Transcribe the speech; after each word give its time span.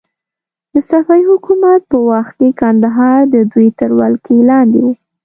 د 0.73 0.75
صفوي 0.89 1.21
حکومت 1.31 1.81
په 1.91 1.97
وخت 2.09 2.33
کې 2.39 2.49
کندهار 2.61 3.19
د 3.35 3.35
دوی 3.51 3.67
تر 3.79 3.89
ولکې 3.99 4.35
لاندې 4.49 4.79
و. 4.83 4.87